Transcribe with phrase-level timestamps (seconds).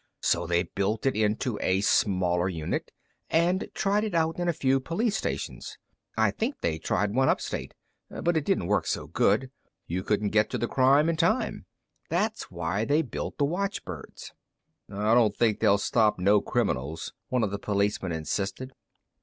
[0.23, 2.91] So they built it into a smaller unit
[3.29, 5.77] and tried it out in a few police stations.
[6.17, 7.75] I think they tried one upstate.
[8.09, 9.51] But it didn't work so good.
[9.85, 11.67] You couldn't get to the crime in time.
[12.09, 14.33] That's why they built the watchbirds."
[14.91, 18.73] "I don't think they'll stop no criminals," one of the policemen insisted.